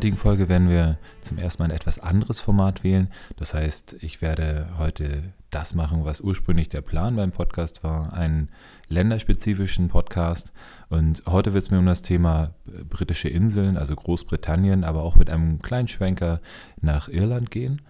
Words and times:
heutigen 0.00 0.16
Folge 0.16 0.48
werden 0.48 0.70
wir 0.70 0.96
zum 1.20 1.36
ersten 1.36 1.62
Mal 1.62 1.68
ein 1.68 1.76
etwas 1.76 1.98
anderes 1.98 2.40
Format 2.40 2.82
wählen. 2.84 3.08
Das 3.36 3.52
heißt, 3.52 3.96
ich 4.00 4.22
werde 4.22 4.70
heute 4.78 5.34
das 5.50 5.74
machen, 5.74 6.06
was 6.06 6.22
ursprünglich 6.22 6.70
der 6.70 6.80
Plan 6.80 7.16
beim 7.16 7.32
Podcast 7.32 7.84
war, 7.84 8.14
einen 8.14 8.48
länderspezifischen 8.88 9.88
Podcast. 9.88 10.54
Und 10.88 11.22
heute 11.26 11.52
wird 11.52 11.64
es 11.64 11.70
mir 11.70 11.78
um 11.78 11.84
das 11.84 12.00
Thema 12.00 12.54
britische 12.88 13.28
Inseln, 13.28 13.76
also 13.76 13.94
Großbritannien, 13.94 14.84
aber 14.84 15.02
auch 15.02 15.16
mit 15.16 15.28
einem 15.28 15.60
kleinen 15.60 15.88
Schwenker 15.88 16.40
nach 16.80 17.10
Irland 17.10 17.50
gehen. 17.50 17.82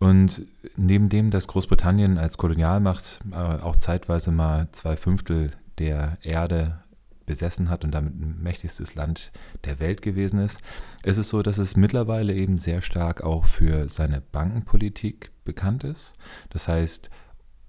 Und 0.00 0.42
neben 0.76 1.08
dem, 1.08 1.30
dass 1.30 1.46
Großbritannien 1.46 2.18
als 2.18 2.36
Kolonialmacht 2.36 3.20
äh, 3.32 3.36
auch 3.36 3.76
zeitweise 3.76 4.32
mal 4.32 4.68
zwei 4.72 4.96
Fünftel 4.96 5.52
der 5.78 6.18
Erde 6.20 6.82
besessen 7.26 7.70
hat 7.70 7.84
und 7.84 7.92
damit 7.92 8.14
mächtigstes 8.14 8.94
Land 8.94 9.32
der 9.64 9.80
Welt 9.80 10.02
gewesen 10.02 10.40
ist, 10.40 10.60
ist 11.02 11.16
es 11.16 11.28
so, 11.28 11.42
dass 11.42 11.58
es 11.58 11.76
mittlerweile 11.76 12.34
eben 12.34 12.58
sehr 12.58 12.82
stark 12.82 13.22
auch 13.22 13.44
für 13.44 13.88
seine 13.88 14.20
Bankenpolitik 14.20 15.30
bekannt 15.44 15.84
ist. 15.84 16.14
Das 16.50 16.68
heißt, 16.68 17.10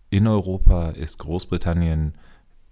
in 0.10 0.28
Europa 0.28 0.90
ist 0.92 1.20
Großbritannien 1.20 2.14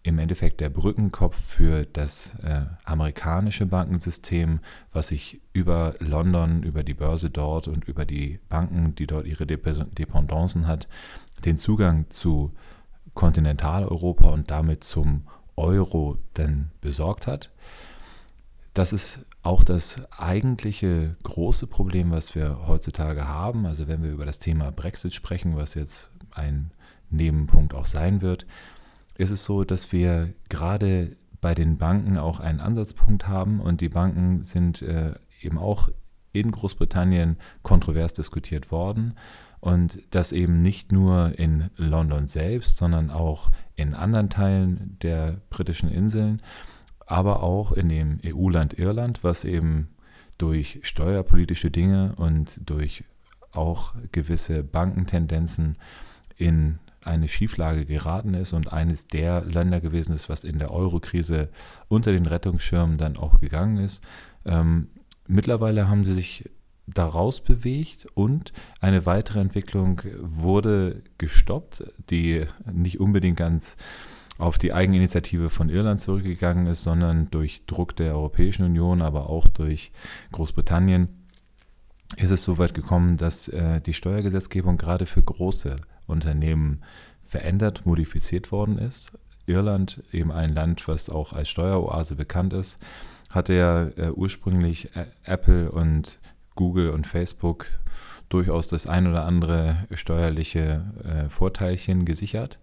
im 0.04 0.18
Endeffekt 0.18 0.62
der 0.62 0.70
Brückenkopf 0.70 1.40
für 1.40 1.86
das 1.86 2.36
äh, 2.44 2.66
amerikanische 2.86 3.68
Bankensystem, 3.68 4.60
was 4.92 5.10
sich 5.10 5.42
über 5.54 5.96
London, 6.00 6.64
über 6.64 6.84
die 6.84 6.96
Börse 6.96 7.30
dort 7.30 7.68
und 7.68 7.86
über 7.86 8.06
die 8.06 8.40
Banken, 8.50 8.96
die 8.96 9.06
dort 9.06 9.28
ihre 9.28 9.46
Dependancen 9.46 10.66
hat, 10.66 10.88
den 11.46 11.58
Zugang 11.58 12.10
zu 12.10 12.52
Kontinentaleuropa 13.14 14.30
und 14.30 14.50
damit 14.50 14.84
zum 14.84 15.28
Euro 15.56 16.18
dann 16.34 16.72
besorgt 16.82 17.28
hat. 17.28 17.52
Das 18.74 18.94
ist 18.94 19.26
auch 19.44 19.64
das 19.64 20.02
eigentliche 20.12 21.16
große 21.24 21.68
Problem, 21.68 22.12
was 22.12 22.36
wir 22.36 22.68
heutzutage 22.68 23.28
haben. 23.28 23.66
Also 23.66 23.88
wenn 23.88 24.04
wir 24.04 24.12
über 24.12 24.26
das 24.26 24.40
Thema 24.40 24.72
Brexit 24.72 25.14
sprechen, 25.14 25.58
was 25.58 25.74
jetzt 25.74 26.12
ein 26.34 26.72
Nebenpunkt 27.10 27.74
auch 27.74 27.86
sein 27.86 28.22
wird, 28.22 28.46
ist 29.18 29.32
es 29.32 29.44
so, 29.44 29.64
dass 29.64 29.92
wir 29.92 30.34
gerade 30.50 31.18
bei 31.42 31.56
den 31.56 31.78
Banken 31.78 32.18
auch 32.18 32.40
einen 32.40 32.60
Ansatzpunkt 32.60 33.28
haben 33.28 33.60
und 33.60 33.82
die 33.82 33.90
Banken 33.90 34.44
sind 34.44 34.82
äh, 34.84 35.16
eben 35.42 35.58
auch 35.58 35.90
in 36.34 36.52
Großbritannien 36.52 37.38
kontrovers 37.64 38.14
diskutiert 38.14 38.72
worden 38.72 39.16
und 39.62 40.02
das 40.10 40.32
eben 40.32 40.62
nicht 40.62 40.92
nur 40.92 41.38
in 41.40 41.70
London 41.78 42.28
selbst, 42.28 42.78
sondern 42.78 43.10
auch 43.10 43.52
in 43.76 43.94
anderen 43.94 44.30
Teilen 44.30 44.98
der 45.02 45.40
britischen 45.50 45.90
Inseln, 45.90 46.42
aber 47.06 47.44
auch 47.44 47.72
in 47.72 47.88
dem 47.88 48.20
EU-Land 48.26 48.78
Irland, 48.78 49.24
was 49.24 49.46
eben 49.46 49.90
durch 50.38 50.80
steuerpolitische 50.82 51.70
Dinge 51.70 52.16
und 52.18 52.60
durch 52.68 53.04
auch 53.52 53.94
gewisse 54.12 54.64
Bankentendenzen 54.64 55.78
in 56.38 56.80
eine 57.04 57.28
Schieflage 57.28 57.86
geraten 57.86 58.34
ist 58.34 58.54
und 58.54 58.72
eines 58.72 59.08
der 59.08 59.42
Länder 59.42 59.80
gewesen 59.80 60.14
ist, 60.14 60.30
was 60.30 60.44
in 60.44 60.60
der 60.60 60.72
Eurokrise 60.72 61.50
unter 61.88 62.12
den 62.12 62.26
Rettungsschirmen 62.26 62.98
dann 62.98 63.18
auch 63.18 63.40
gegangen 63.40 63.78
ist. 63.78 64.02
Ähm, 64.46 64.88
mittlerweile 65.28 65.90
haben 65.90 66.04
sie 66.04 66.14
sich 66.14 66.50
daraus 66.88 67.42
bewegt 67.42 68.08
und 68.16 68.54
eine 68.80 69.06
weitere 69.06 69.40
Entwicklung 69.40 70.02
wurde 70.20 71.04
gestoppt, 71.18 71.84
die 72.10 72.46
nicht 72.72 73.00
unbedingt 73.00 73.38
ganz 73.38 73.78
auf 74.38 74.58
die 74.58 74.74
Eigeninitiative 74.74 75.50
von 75.50 75.70
Irland 75.70 76.00
zurückgegangen 76.00 76.68
ist, 76.68 76.84
sondern 76.84 77.30
durch 77.30 77.66
Druck 77.68 77.96
der 77.96 78.16
Europäischen 78.16 78.66
Union, 78.66 79.02
aber 79.02 79.30
auch 79.30 79.48
durch 79.48 79.92
Großbritannien 80.32 81.10
ist 82.18 82.32
es 82.32 82.44
so 82.44 82.58
weit 82.58 82.74
gekommen, 82.74 83.18
dass 83.18 83.48
äh, 83.48 83.80
die 83.82 83.94
Steuergesetzgebung 83.94 84.78
gerade 84.78 85.06
für 85.06 85.22
große 85.22 85.76
Unternehmen 86.08 86.82
verändert, 87.26 87.86
modifiziert 87.86 88.52
worden 88.52 88.78
ist. 88.78 89.18
Irland, 89.46 90.04
eben 90.12 90.32
ein 90.32 90.54
Land, 90.54 90.88
was 90.88 91.10
auch 91.10 91.34
als 91.34 91.50
Steueroase 91.50 92.16
bekannt 92.16 92.54
ist, 92.54 92.80
hatte 93.30 93.54
ja 93.54 93.84
äh, 93.84 94.12
ursprünglich 94.12 94.96
äh, 94.96 95.06
Apple 95.24 95.72
und 95.72 96.20
Google 96.56 96.90
und 96.90 97.08
Facebook 97.08 97.68
durchaus 98.30 98.68
das 98.68 98.88
ein 98.88 99.08
oder 99.08 99.26
andere 99.26 99.88
steuerliche 99.94 100.86
äh, 101.04 101.30
Vorteilchen 101.30 102.06
gesichert. 102.06 102.60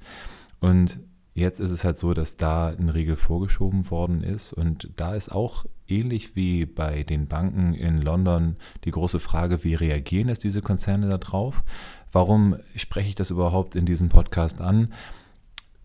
Und 0.60 0.99
jetzt 1.34 1.60
ist 1.60 1.71
es 1.71 1.84
halt 1.84 1.99
so, 1.99 2.15
dass 2.15 2.37
da 2.37 2.69
ein 2.69 2.88
Riegel 2.88 3.16
vorgeschoben 3.16 3.91
worden 3.91 4.22
ist. 4.22 4.53
Und 4.53 4.91
da 4.97 5.15
ist 5.15 5.31
auch 5.31 5.66
ähnlich 5.87 6.37
wie 6.37 6.66
bei 6.66 7.03
den 7.03 7.28
Banken 7.28 7.75
in 7.75 8.00
London 8.00 8.56
die 8.84 8.91
große 8.91 9.21
Frage, 9.21 9.65
wie 9.65 9.75
reagieren 9.75 10.28
jetzt 10.28 10.44
diese 10.44 10.62
Konzerne 10.62 11.09
darauf? 11.09 11.62
Warum 12.10 12.56
spreche 12.75 13.10
ich 13.10 13.15
das 13.15 13.31
überhaupt 13.31 13.76
in 13.76 13.87
diesem 13.87 14.09
Podcast 14.09 14.60
an? 14.60 14.93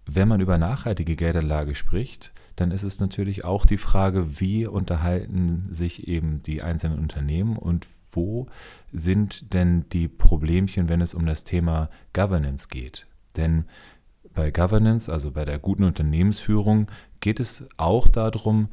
Wenn 0.06 0.28
man 0.28 0.42
über 0.42 0.58
nachhaltige 0.58 1.16
Geldanlage 1.16 1.76
spricht, 1.76 2.34
dann 2.56 2.72
ist 2.72 2.84
es 2.84 3.00
natürlich 3.00 3.46
auch 3.46 3.66
die 3.66 3.78
Frage, 3.78 4.40
wie 4.40 4.68
unterhalten 4.68 5.68
sich 5.72 6.08
eben 6.08 6.44
die 6.44 6.62
einzelnen 6.62 7.00
Unternehmen 7.00 7.58
und 7.58 7.88
wo 8.12 8.48
sind 8.92 9.54
denn 9.54 9.86
die 9.90 10.08
Problemchen, 10.08 10.88
wenn 10.90 11.02
es 11.02 11.14
um 11.14 11.26
das 11.26 11.46
Thema 11.46 11.90
Governance 12.14 12.68
geht? 12.68 13.08
Denn 13.38 13.66
bei 14.34 14.52
Governance, 14.52 15.12
also 15.12 15.32
bei 15.32 15.46
der 15.46 15.60
guten 15.60 15.84
Unternehmensführung, 15.84 16.88
geht 17.20 17.40
es 17.40 17.66
auch 17.78 18.08
darum, 18.08 18.70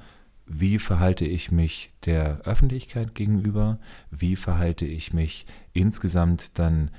wie 0.47 0.78
verhalte 0.78 1.24
ich 1.24 1.52
mich 1.52 1.92
der 2.04 2.41
Öffentlichkeit 2.41 3.14
gegenüber, 3.14 3.78
wie 4.10 4.36
verhalte 4.36 4.84
ich 4.84 5.14
mich 5.14 5.47
insgesamt 5.72 6.58
dann 6.58 6.91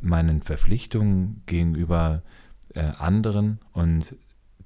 meinen 0.00 0.42
Verpflichtungen 0.42 1.42
gegenüber 1.46 2.22
äh, 2.74 2.80
anderen 2.98 3.60
und 3.72 4.16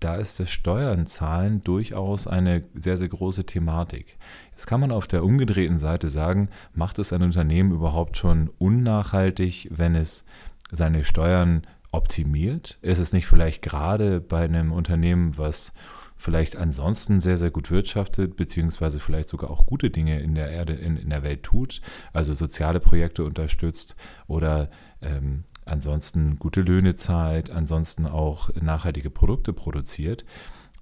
da 0.01 0.17
ist 0.17 0.39
das 0.39 0.51
Steuern 0.51 1.07
zahlen 1.07 1.63
durchaus 1.65 2.27
eine 2.27 2.63
sehr, 2.75 2.97
sehr 2.97 3.09
große 3.09 3.47
Thematik. 3.47 4.19
Jetzt 4.51 4.67
kann 4.67 4.81
man 4.81 4.91
auf 4.91 5.07
der 5.07 5.25
umgedrehten 5.25 5.79
Seite 5.79 6.09
sagen, 6.09 6.51
macht 6.75 6.99
es 6.99 7.13
ein 7.13 7.23
Unternehmen 7.23 7.73
überhaupt 7.73 8.17
schon 8.17 8.51
unnachhaltig, 8.59 9.69
wenn 9.71 9.95
es 9.95 10.25
seine 10.71 11.05
Steuern 11.05 11.63
optimiert? 11.91 12.79
Ist 12.83 12.99
es 12.99 13.13
nicht 13.13 13.27
vielleicht 13.27 13.63
gerade 13.63 14.21
bei 14.21 14.45
einem 14.45 14.73
Unternehmen, 14.73 15.39
was 15.39 15.73
vielleicht 16.17 16.57
ansonsten 16.57 17.21
sehr, 17.21 17.37
sehr 17.37 17.51
gut 17.51 17.71
wirtschaftet, 17.71 18.37
beziehungsweise 18.37 19.01
vielleicht 19.01 19.29
sogar 19.29 19.51
auch 19.51 19.67
gute 19.67 19.91
Dinge 19.91 20.21
in 20.21 20.35
der 20.35 20.51
Erde, 20.51 20.75
in, 20.75 20.97
in 20.97 21.11
der 21.11 21.23
Welt 21.23 21.43
tut, 21.43 21.81
also 22.13 22.35
soziale 22.35 22.81
Projekte 22.81 23.25
unterstützt 23.25 23.97
oder 24.27 24.71
ähm, 25.03 25.45
ansonsten 25.65 26.39
gute 26.39 26.61
Löhne 26.61 26.97
zahlt, 26.97 27.51
ansonsten 27.51 28.07
auch 28.07 28.51
nachhaltige 28.61 29.11
Produkte 29.11 29.53
produziert, 29.53 30.25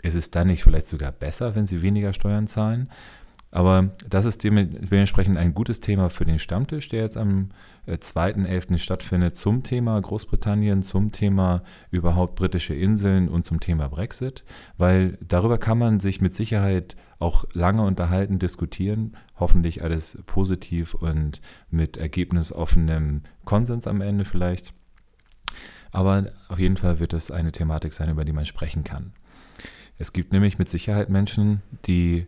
ist 0.03 0.15
es 0.15 0.31
dann 0.31 0.49
nicht 0.49 0.65
vielleicht 0.65 0.87
sogar 0.87 1.13
besser, 1.13 1.55
wenn 1.55 1.67
sie 1.67 1.83
weniger 1.83 2.13
Steuern 2.13 2.47
zahlen? 2.47 2.91
Aber 3.55 3.91
das 4.09 4.25
ist 4.25 4.43
dementsprechend 4.45 5.37
ein 5.37 5.53
gutes 5.53 5.81
Thema 5.81 6.09
für 6.09 6.25
den 6.25 6.39
Stammtisch, 6.39 6.89
der 6.89 7.03
jetzt 7.03 7.19
am 7.19 7.51
2.11. 7.87 8.75
Äh, 8.75 8.79
stattfindet 8.79 9.37
zum 9.37 9.63
Thema 9.63 10.01
Großbritannien, 10.01 10.83
zum 10.83 11.13
Thema 11.13 11.63
überhaupt 11.91 12.35
britische 12.35 12.75
Inseln 12.75 13.29
und 13.29 13.45
zum 13.45 13.61
Thema 13.61 13.89
Brexit, 13.89 14.47
weil 14.79 15.19
darüber 15.21 15.59
kann 15.59 15.77
man 15.77 16.01
sich 16.01 16.23
mit 16.23 16.35
Sicherheit 16.35 16.97
auch 17.19 17.45
lange 17.53 17.83
unterhalten, 17.83 18.39
diskutieren, 18.39 19.19
hoffentlich 19.39 19.85
alles 19.85 20.19
positiv 20.25 20.95
und 20.95 21.43
mit 21.71 21.99
ergebnisoffenem 21.99 23.21
Konsens 23.45 23.87
am 23.87 24.01
Ende 24.01 24.25
vielleicht. 24.25 24.73
Aber 25.91 26.27
auf 26.49 26.59
jeden 26.59 26.77
Fall 26.77 27.01
wird 27.01 27.13
es 27.13 27.31
eine 27.31 27.53
Thematik 27.53 27.93
sein, 27.93 28.09
über 28.09 28.25
die 28.25 28.33
man 28.33 28.47
sprechen 28.47 28.85
kann. 28.85 29.13
Es 29.99 30.13
gibt 30.13 30.33
nämlich 30.33 30.59
mit 30.59 30.69
Sicherheit 30.69 31.11
Menschen, 31.11 31.63
die 31.87 32.27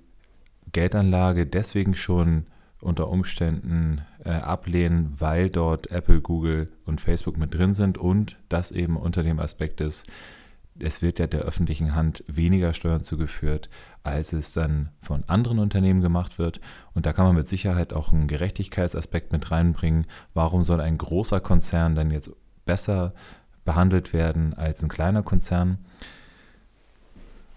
Geldanlage 0.72 1.46
deswegen 1.46 1.94
schon 1.94 2.46
unter 2.81 3.08
Umständen 3.08 4.02
äh, 4.25 4.31
ablehnen, 4.31 5.14
weil 5.19 5.48
dort 5.48 5.90
Apple, 5.90 6.20
Google 6.20 6.70
und 6.84 7.00
Facebook 7.00 7.38
mit 7.38 7.54
drin 7.54 7.72
sind 7.72 7.96
und 7.96 8.36
das 8.50 8.72
eben 8.72 8.96
unter 8.96 9.22
dem 9.22 9.40
Aspekt 9.40 9.80
ist, 9.80 10.06
es 10.78 11.02
wird 11.02 11.19
ja 11.19 11.26
der 11.26 11.42
öffentlichen 11.42 11.94
Hand 11.94 12.25
weniger 12.26 12.75
Steuern 12.75 13.02
zugeführt, 13.02 13.70
als 14.02 14.32
es 14.32 14.52
dann 14.52 14.90
von 15.00 15.25
anderen 15.28 15.60
Unternehmen 15.60 16.00
gemacht 16.00 16.38
wird. 16.38 16.60
Und 16.94 17.06
da 17.06 17.12
kann 17.12 17.26
man 17.26 17.37
mit 17.37 17.48
Sicherheit 17.48 17.92
auch 17.92 18.12
einen 18.12 18.26
Gerechtigkeitsaspekt 18.26 19.32
mit 19.32 19.50
reinbringen. 19.50 20.06
Warum 20.34 20.62
soll 20.62 20.80
ein 20.80 20.98
großer 20.98 21.40
Konzern 21.40 21.94
dann 21.94 22.10
jetzt 22.10 22.30
besser 22.64 23.12
behandelt 23.64 24.12
werden 24.12 24.55
als 24.55 24.82
ein 24.82 24.88
kleiner 24.88 25.22
Konzern? 25.22 25.78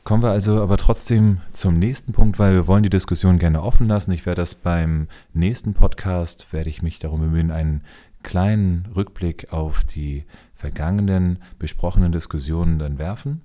Kommen 0.03 0.23
wir 0.23 0.31
also 0.31 0.61
aber 0.61 0.77
trotzdem 0.77 1.41
zum 1.51 1.77
nächsten 1.77 2.13
Punkt, 2.13 2.39
weil 2.39 2.53
wir 2.53 2.67
wollen 2.67 2.83
die 2.83 2.89
Diskussion 2.89 3.39
gerne 3.39 3.61
offen 3.61 3.89
lassen. 3.89 4.13
Ich 4.13 4.25
werde 4.25 4.41
das 4.41 4.55
beim 4.55 5.09
nächsten 5.33 5.73
Podcast, 5.73 6.53
werde 6.53 6.69
ich 6.69 6.81
mich 6.81 6.99
darum 6.99 7.19
bemühen, 7.19 7.51
einen 7.51 7.83
kleinen 8.23 8.87
Rückblick 8.95 9.51
auf 9.51 9.83
die 9.83 10.23
vergangenen 10.55 11.39
besprochenen 11.59 12.13
Diskussionen 12.13 12.79
dann 12.79 12.99
werfen. 12.99 13.41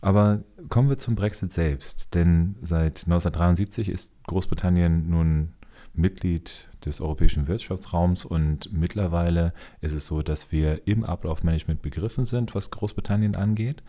Aber 0.00 0.44
kommen 0.68 0.88
wir 0.88 0.96
zum 0.96 1.16
Brexit 1.16 1.52
selbst, 1.52 2.14
denn 2.14 2.54
seit 2.62 3.06
1973 3.06 3.88
ist 3.88 4.12
Großbritannien 4.28 5.10
nun 5.10 5.54
Mitglied 5.96 6.68
des 6.84 7.00
europäischen 7.00 7.48
Wirtschaftsraums 7.48 8.24
und 8.24 8.72
mittlerweile 8.72 9.52
ist 9.80 9.92
es 9.92 10.06
so, 10.06 10.22
dass 10.22 10.52
wir 10.52 10.86
im 10.86 11.04
Ablaufmanagement 11.04 11.82
begriffen 11.82 12.24
sind, 12.24 12.54
was 12.54 12.70
Großbritannien 12.70 13.34
angeht. 13.34 13.82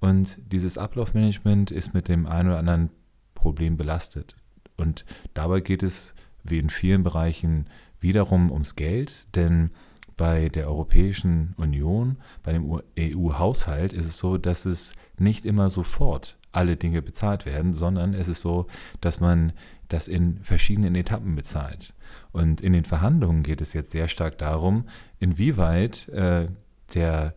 Und 0.00 0.38
dieses 0.52 0.78
Ablaufmanagement 0.78 1.70
ist 1.70 1.94
mit 1.94 2.08
dem 2.08 2.26
einen 2.26 2.50
oder 2.50 2.58
anderen 2.58 2.90
Problem 3.34 3.76
belastet. 3.76 4.36
Und 4.76 5.04
dabei 5.34 5.60
geht 5.60 5.82
es 5.82 6.14
wie 6.44 6.58
in 6.58 6.70
vielen 6.70 7.02
Bereichen 7.02 7.66
wiederum 7.98 8.50
ums 8.50 8.76
Geld, 8.76 9.34
denn 9.34 9.70
bei 10.16 10.48
der 10.48 10.68
Europäischen 10.68 11.54
Union, 11.56 12.16
bei 12.42 12.52
dem 12.52 12.80
EU-Haushalt 12.98 13.92
ist 13.92 14.06
es 14.06 14.18
so, 14.18 14.38
dass 14.38 14.64
es 14.64 14.94
nicht 15.18 15.44
immer 15.44 15.68
sofort 15.68 16.38
alle 16.52 16.76
Dinge 16.76 17.02
bezahlt 17.02 17.44
werden, 17.44 17.74
sondern 17.74 18.14
es 18.14 18.28
ist 18.28 18.40
so, 18.40 18.66
dass 19.02 19.20
man 19.20 19.52
das 19.88 20.08
in 20.08 20.38
verschiedenen 20.42 20.94
Etappen 20.94 21.34
bezahlt. 21.34 21.94
Und 22.32 22.60
in 22.60 22.72
den 22.72 22.84
Verhandlungen 22.84 23.42
geht 23.42 23.60
es 23.60 23.72
jetzt 23.72 23.92
sehr 23.92 24.08
stark 24.08 24.38
darum, 24.38 24.88
inwieweit 25.18 26.08
äh, 26.08 26.48
der, 26.94 27.34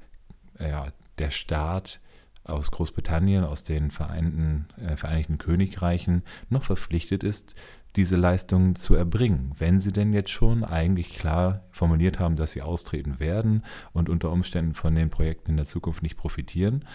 ja, 0.60 0.88
der 1.20 1.32
Staat 1.32 2.00
aus 2.44 2.72
Großbritannien, 2.72 3.44
aus 3.44 3.64
den 3.64 3.92
Vereinten, 3.92 4.68
äh, 4.78 4.96
Vereinigten 4.96 5.38
Königreichen 5.38 6.24
noch 6.50 6.64
verpflichtet 6.64 7.24
ist, 7.24 7.56
diese 7.96 8.18
Leistungen 8.18 8.76
zu 8.76 8.96
erbringen, 8.96 9.52
wenn 9.58 9.80
sie 9.80 9.92
denn 9.92 10.14
jetzt 10.14 10.30
schon 10.30 10.64
eigentlich 10.64 11.10
klar 11.10 11.64
formuliert 11.72 12.20
haben, 12.20 12.36
dass 12.36 12.52
sie 12.52 12.62
austreten 12.62 13.20
werden 13.20 13.64
und 13.94 14.10
unter 14.10 14.32
Umständen 14.32 14.74
von 14.74 14.94
den 14.94 15.10
Projekten 15.10 15.52
in 15.52 15.58
der 15.58 15.66
Zukunft 15.66 16.04
nicht 16.04 16.18
profitieren. 16.18 16.86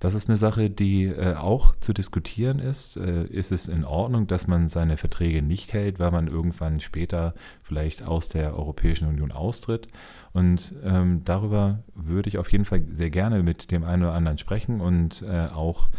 Das 0.00 0.14
ist 0.14 0.30
eine 0.30 0.38
Sache, 0.38 0.70
die 0.70 1.04
äh, 1.04 1.34
auch 1.34 1.76
zu 1.78 1.92
diskutieren 1.92 2.58
ist. 2.58 2.96
Äh, 2.96 3.24
ist 3.24 3.52
es 3.52 3.68
in 3.68 3.84
Ordnung, 3.84 4.26
dass 4.26 4.46
man 4.46 4.66
seine 4.66 4.96
Verträge 4.96 5.42
nicht 5.42 5.74
hält, 5.74 5.98
weil 5.98 6.10
man 6.10 6.26
irgendwann 6.26 6.80
später 6.80 7.34
vielleicht 7.62 8.02
aus 8.02 8.30
der 8.30 8.56
Europäischen 8.56 9.06
Union 9.08 9.30
austritt? 9.30 9.88
Und 10.32 10.74
ähm, 10.84 11.22
darüber 11.24 11.80
würde 11.94 12.30
ich 12.30 12.38
auf 12.38 12.50
jeden 12.50 12.64
Fall 12.64 12.82
sehr 12.88 13.10
gerne 13.10 13.42
mit 13.42 13.70
dem 13.70 13.84
einen 13.84 14.04
oder 14.04 14.14
anderen 14.14 14.38
sprechen 14.38 14.80
und 14.80 15.22
äh, 15.22 15.48
auch 15.48 15.90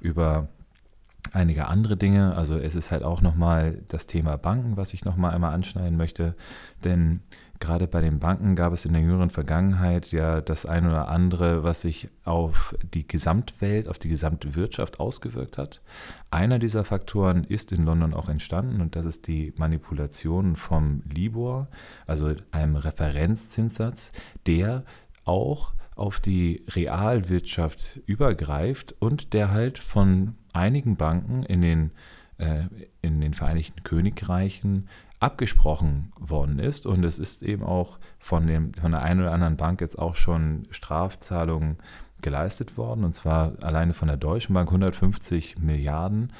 über 0.00 0.48
einige 1.32 1.66
andere 1.66 1.96
Dinge. 1.96 2.36
Also 2.36 2.56
es 2.56 2.76
ist 2.76 2.92
halt 2.92 3.02
auch 3.02 3.22
nochmal 3.22 3.82
das 3.88 4.06
Thema 4.06 4.36
Banken, 4.36 4.76
was 4.76 4.94
ich 4.94 5.04
nochmal 5.04 5.34
einmal 5.34 5.52
anschneiden 5.52 5.96
möchte. 5.96 6.36
Denn 6.84 7.20
gerade 7.60 7.86
bei 7.86 8.00
den 8.00 8.18
Banken 8.18 8.56
gab 8.56 8.72
es 8.72 8.84
in 8.84 8.92
der 8.92 9.02
jüngeren 9.02 9.30
Vergangenheit 9.30 10.12
ja 10.12 10.40
das 10.40 10.66
ein 10.66 10.86
oder 10.86 11.08
andere, 11.08 11.64
was 11.64 11.82
sich 11.82 12.08
auf 12.24 12.74
die 12.94 13.06
Gesamtwelt, 13.06 13.88
auf 13.88 13.98
die 13.98 14.08
gesamte 14.08 14.54
Wirtschaft 14.54 15.00
ausgewirkt 15.00 15.58
hat. 15.58 15.80
Einer 16.30 16.58
dieser 16.58 16.84
Faktoren 16.84 17.44
ist 17.44 17.72
in 17.72 17.84
London 17.84 18.14
auch 18.14 18.28
entstanden 18.28 18.80
und 18.80 18.96
das 18.96 19.06
ist 19.06 19.26
die 19.26 19.52
Manipulation 19.56 20.56
vom 20.56 21.02
Libor, 21.12 21.68
also 22.06 22.34
einem 22.52 22.76
Referenzzinssatz, 22.76 24.12
der 24.46 24.84
auch 25.24 25.72
auf 25.94 26.20
die 26.20 26.64
Realwirtschaft 26.68 28.00
übergreift 28.06 28.94
und 29.00 29.32
der 29.32 29.50
halt 29.50 29.78
von 29.78 30.34
einigen 30.52 30.96
Banken 30.96 31.42
in 31.42 31.60
den, 31.60 31.90
äh, 32.38 32.64
in 33.02 33.20
den 33.20 33.34
Vereinigten 33.34 33.82
Königreichen 33.82 34.88
abgesprochen 35.20 36.12
worden 36.18 36.58
ist. 36.58 36.86
Und 36.86 37.04
es 37.04 37.18
ist 37.18 37.42
eben 37.42 37.62
auch 37.62 37.98
von, 38.18 38.46
dem, 38.46 38.74
von 38.74 38.92
der 38.92 39.02
einen 39.02 39.20
oder 39.20 39.32
anderen 39.32 39.56
Bank 39.56 39.80
jetzt 39.80 39.98
auch 39.98 40.16
schon 40.16 40.66
Strafzahlungen 40.70 41.78
geleistet 42.20 42.76
worden. 42.76 43.04
Und 43.04 43.14
zwar 43.14 43.52
alleine 43.62 43.94
von 43.94 44.08
der 44.08 44.16
Deutschen 44.16 44.54
Bank 44.54 44.68
150 44.68 45.58
Milliarden. 45.58 46.32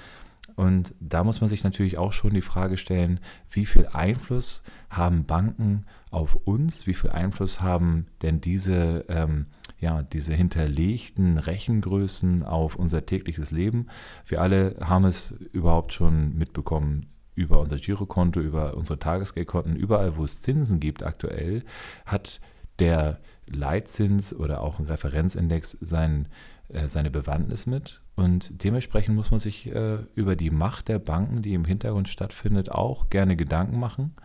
Und 0.56 0.94
da 0.98 1.22
muss 1.22 1.40
man 1.40 1.48
sich 1.48 1.62
natürlich 1.62 1.98
auch 1.98 2.12
schon 2.12 2.34
die 2.34 2.40
Frage 2.40 2.78
stellen, 2.78 3.20
wie 3.48 3.64
viel 3.64 3.86
Einfluss 3.92 4.62
haben 4.90 5.25
Banken 5.25 5.86
auf 6.10 6.34
uns? 6.34 6.86
Wie 6.86 6.94
viel 6.94 7.10
Einfluss 7.10 7.60
haben 7.60 8.06
denn 8.22 8.40
diese, 8.40 9.04
ähm, 9.08 9.46
ja, 9.78 10.02
diese 10.02 10.34
hinterlegten 10.34 11.38
Rechengrößen 11.38 12.42
auf 12.42 12.75
unser 12.75 13.06
tägliches 13.06 13.52
Leben? 13.52 13.86
Wir 14.26 14.40
alle 14.40 14.76
haben 14.80 15.04
es 15.04 15.30
überhaupt 15.52 15.92
schon 15.92 16.36
mitbekommen 16.36 17.06
über 17.38 17.61
unser 17.61 17.76
Girokonto, 17.76 18.40
über 18.40 18.76
unsere 18.76 18.99
Tagesgeldkonten, 18.99 19.76
überall, 19.76 20.17
wo 20.17 20.25
es 20.25 20.43
Zinsen 20.43 20.81
gibt 20.81 21.05
aktuell, 21.05 21.62
hat 22.05 22.40
der 22.81 23.20
Leitzins 23.46 24.35
oder 24.35 24.61
auch 24.61 24.81
ein 24.81 24.87
Referenzindex 24.87 25.79
sein, 25.81 26.26
äh, 26.69 26.88
seine 26.88 27.11
Bewandtnis 27.11 27.67
mit. 27.67 28.02
Und 28.17 28.64
dementsprechend 28.64 29.14
muss 29.14 29.31
man 29.31 29.38
sich 29.38 29.73
äh, 29.73 29.99
über 30.17 30.35
die 30.35 30.50
Macht 30.50 30.88
der 30.88 30.99
Banken, 30.99 31.43
die 31.43 31.55
im 31.55 31.64
Hintergrund 31.64 32.08
stattfindet, 32.08 32.73
auch 32.73 33.08
gerne 33.08 33.37
Gedanken 33.37 33.79
machen. 33.79 34.17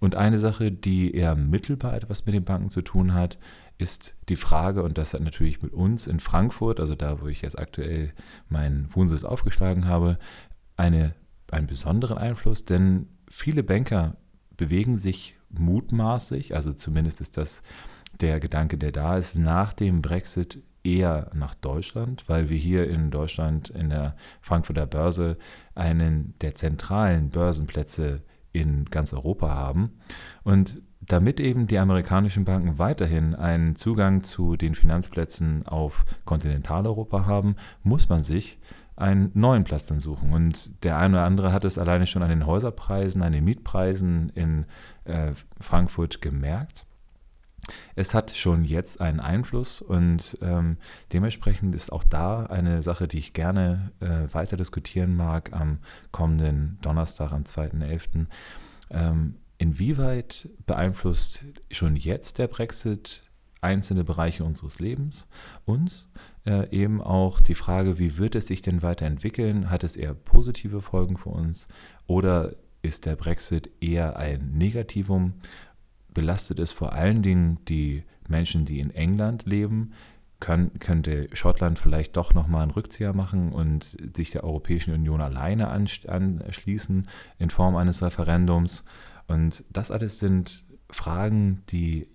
Und 0.00 0.16
eine 0.16 0.38
Sache, 0.38 0.72
die 0.72 1.14
eher 1.14 1.36
mittelbar 1.36 1.94
etwas 1.94 2.24
mit 2.24 2.34
den 2.34 2.44
Banken 2.44 2.70
zu 2.70 2.80
tun 2.80 3.12
hat, 3.12 3.38
ist 3.76 4.16
die 4.30 4.36
Frage, 4.36 4.82
und 4.82 4.96
das 4.96 5.12
hat 5.12 5.20
natürlich 5.20 5.60
mit 5.60 5.72
uns 5.72 6.06
in 6.06 6.20
Frankfurt, 6.20 6.80
also 6.80 6.94
da, 6.94 7.20
wo 7.20 7.26
ich 7.26 7.42
jetzt 7.42 7.58
aktuell 7.58 8.12
meinen 8.48 8.88
Wohnsitz 8.94 9.24
aufgeschlagen 9.24 9.86
habe, 9.86 10.18
eine 10.76 11.14
einen 11.50 11.66
besonderen 11.66 12.18
Einfluss, 12.18 12.64
denn 12.64 13.08
viele 13.28 13.62
Banker 13.62 14.16
bewegen 14.56 14.96
sich 14.96 15.36
mutmaßlich, 15.50 16.54
also 16.54 16.72
zumindest 16.72 17.20
ist 17.20 17.36
das 17.36 17.62
der 18.20 18.40
Gedanke, 18.40 18.78
der 18.78 18.92
da 18.92 19.16
ist, 19.16 19.36
nach 19.36 19.72
dem 19.72 20.02
Brexit 20.02 20.62
eher 20.84 21.30
nach 21.34 21.54
Deutschland, 21.54 22.24
weil 22.28 22.48
wir 22.48 22.56
hier 22.56 22.88
in 22.88 23.10
Deutschland 23.10 23.70
in 23.70 23.90
der 23.90 24.16
Frankfurter 24.40 24.86
Börse 24.86 25.36
einen 25.74 26.34
der 26.40 26.54
zentralen 26.54 27.30
Börsenplätze 27.30 28.22
in 28.52 28.86
ganz 28.86 29.12
Europa 29.12 29.54
haben. 29.54 29.98
Und 30.42 30.82
damit 31.00 31.40
eben 31.40 31.66
die 31.66 31.78
amerikanischen 31.78 32.44
Banken 32.44 32.78
weiterhin 32.78 33.34
einen 33.34 33.76
Zugang 33.76 34.22
zu 34.22 34.56
den 34.56 34.74
Finanzplätzen 34.74 35.66
auf 35.66 36.04
Kontinentaleuropa 36.24 37.26
haben, 37.26 37.56
muss 37.82 38.08
man 38.08 38.22
sich 38.22 38.58
einen 38.98 39.30
neuen 39.34 39.64
Platz 39.64 39.86
dann 39.86 40.00
suchen. 40.00 40.32
Und 40.32 40.84
der 40.84 40.98
eine 40.98 41.16
oder 41.16 41.24
andere 41.24 41.52
hat 41.52 41.64
es 41.64 41.78
alleine 41.78 42.06
schon 42.06 42.22
an 42.22 42.30
den 42.30 42.46
Häuserpreisen, 42.46 43.22
an 43.22 43.32
den 43.32 43.44
Mietpreisen 43.44 44.30
in 44.30 44.66
äh, 45.04 45.32
Frankfurt 45.60 46.20
gemerkt. 46.20 46.84
Es 47.94 48.14
hat 48.14 48.30
schon 48.30 48.64
jetzt 48.64 49.00
einen 49.00 49.20
Einfluss 49.20 49.82
und 49.82 50.38
ähm, 50.40 50.78
dementsprechend 51.12 51.74
ist 51.74 51.92
auch 51.92 52.02
da 52.02 52.46
eine 52.46 52.82
Sache, 52.82 53.08
die 53.08 53.18
ich 53.18 53.34
gerne 53.34 53.92
äh, 54.00 54.32
weiter 54.32 54.56
diskutieren 54.56 55.14
mag 55.16 55.52
am 55.52 55.78
kommenden 56.10 56.78
Donnerstag, 56.80 57.32
am 57.32 57.42
2.11. 57.42 58.26
Ähm, 58.90 59.34
inwieweit 59.58 60.48
beeinflusst 60.66 61.44
schon 61.70 61.94
jetzt 61.96 62.38
der 62.38 62.46
Brexit 62.46 63.27
einzelne 63.60 64.04
Bereiche 64.04 64.44
unseres 64.44 64.78
Lebens 64.78 65.26
und 65.64 66.08
äh, 66.46 66.68
eben 66.70 67.00
auch 67.00 67.40
die 67.40 67.54
Frage, 67.54 67.98
wie 67.98 68.18
wird 68.18 68.34
es 68.34 68.46
sich 68.46 68.62
denn 68.62 68.82
weiterentwickeln? 68.82 69.70
Hat 69.70 69.84
es 69.84 69.96
eher 69.96 70.14
positive 70.14 70.80
Folgen 70.80 71.16
für 71.16 71.30
uns 71.30 71.68
oder 72.06 72.54
ist 72.82 73.06
der 73.06 73.16
Brexit 73.16 73.70
eher 73.80 74.16
ein 74.16 74.52
Negativum? 74.52 75.34
Belastet 76.14 76.58
es 76.58 76.72
vor 76.72 76.92
allen 76.92 77.22
Dingen 77.22 77.58
die 77.68 78.04
Menschen, 78.28 78.64
die 78.64 78.80
in 78.80 78.90
England 78.90 79.46
leben? 79.46 79.92
Kann, 80.40 80.78
könnte 80.78 81.28
Schottland 81.32 81.80
vielleicht 81.80 82.16
doch 82.16 82.32
nochmal 82.32 82.62
einen 82.62 82.70
Rückzieher 82.70 83.12
machen 83.12 83.52
und 83.52 83.96
sich 84.16 84.30
der 84.30 84.44
Europäischen 84.44 84.94
Union 84.94 85.20
alleine 85.20 85.68
anschließen 85.68 87.08
in 87.38 87.50
Form 87.50 87.74
eines 87.74 88.02
Referendums? 88.02 88.84
Und 89.26 89.64
das 89.70 89.90
alles 89.90 90.20
sind 90.20 90.64
Fragen, 90.90 91.62
die 91.70 92.06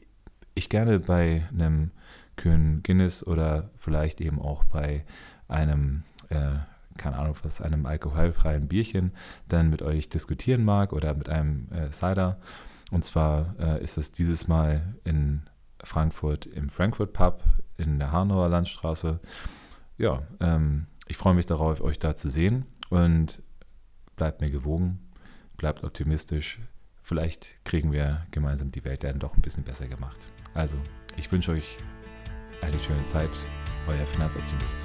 ich 0.56 0.70
gerne 0.70 1.00
bei 1.00 1.48
einem 1.52 1.92
kühlen 2.36 2.82
Guinness 2.84 3.26
oder 3.26 3.70
vielleicht 3.78 4.22
eben 4.22 4.42
auch 4.42 4.64
bei 4.66 5.06
einem, 5.48 6.04
äh, 6.30 6.52
keine 6.98 7.18
Ahnung, 7.18 7.36
was, 7.44 7.62
einem 7.62 7.86
alkoholfreien 7.86 8.68
Bierchen 8.68 9.12
dann 9.48 9.70
mit 9.70 9.82
euch 9.82 10.10
diskutieren 10.10 10.64
mag 10.64 10.94
oder 10.94 11.14
mit 11.14 11.30
einem 11.30 11.68
äh, 11.72 11.92
Cider. 11.92 12.40
Und 12.92 13.04
zwar 13.04 13.56
äh, 13.60 13.84
ist 13.84 13.98
es 13.98 14.12
dieses 14.12 14.48
Mal 14.48 14.96
in 15.04 15.44
Frankfurt 15.84 16.46
im 16.46 16.70
Frankfurt 16.70 17.14
Pub 17.14 17.44
in 17.78 18.00
der 18.00 18.12
Hanauer 18.12 18.50
Landstraße. 18.50 19.20
Ja, 19.98 20.24
ähm, 20.40 20.88
ich 21.08 21.18
freue 21.18 21.34
mich 21.34 21.46
darauf, 21.46 21.82
euch 21.82 22.00
da 22.00 22.16
zu 22.16 22.30
sehen 22.30 22.66
und 22.90 23.42
bleibt 24.16 24.42
mir 24.42 24.50
gewogen, 24.50 25.00
bleibt 25.58 25.84
optimistisch. 25.84 26.60
Vielleicht 27.02 27.64
kriegen 27.66 27.92
wir 27.92 28.26
gemeinsam 28.32 28.72
die 28.72 28.86
Welt 28.86 29.04
dann 29.04 29.20
doch 29.20 29.36
ein 29.36 29.42
bisschen 29.42 29.64
besser 29.64 29.88
gemacht. 29.88 30.20
Also, 30.54 30.78
ich 31.18 31.32
wünsche 31.32 31.52
euch 31.52 31.78
eine 32.62 32.80
schöne 32.80 33.04
Zeit. 33.04 33.32
Euer 33.88 34.06
Finanzoptimist. 34.08 34.78